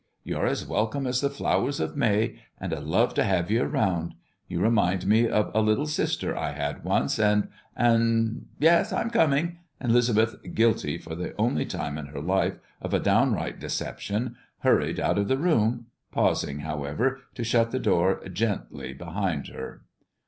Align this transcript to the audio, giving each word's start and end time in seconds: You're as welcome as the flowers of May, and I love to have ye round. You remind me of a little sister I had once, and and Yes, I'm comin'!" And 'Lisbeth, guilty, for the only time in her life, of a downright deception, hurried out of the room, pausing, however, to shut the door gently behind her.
You're 0.23 0.47
as 0.47 0.65
welcome 0.65 1.05
as 1.05 1.21
the 1.21 1.29
flowers 1.29 1.79
of 1.79 1.95
May, 1.95 2.37
and 2.59 2.73
I 2.73 2.79
love 2.79 3.13
to 3.13 3.23
have 3.23 3.51
ye 3.51 3.59
round. 3.59 4.15
You 4.47 4.59
remind 4.59 5.05
me 5.05 5.27
of 5.29 5.51
a 5.53 5.61
little 5.61 5.85
sister 5.85 6.35
I 6.35 6.53
had 6.53 6.83
once, 6.83 7.19
and 7.19 7.49
and 7.75 8.47
Yes, 8.57 8.91
I'm 8.91 9.11
comin'!" 9.11 9.59
And 9.79 9.91
'Lisbeth, 9.91 10.55
guilty, 10.55 10.97
for 10.97 11.13
the 11.13 11.35
only 11.37 11.67
time 11.67 11.99
in 11.99 12.07
her 12.07 12.19
life, 12.21 12.57
of 12.81 12.95
a 12.95 12.99
downright 12.99 13.59
deception, 13.59 14.37
hurried 14.61 14.99
out 14.99 15.19
of 15.19 15.27
the 15.27 15.37
room, 15.37 15.85
pausing, 16.11 16.61
however, 16.61 17.19
to 17.35 17.43
shut 17.43 17.69
the 17.69 17.77
door 17.77 18.27
gently 18.29 18.93
behind 18.93 19.49
her. 19.49 19.83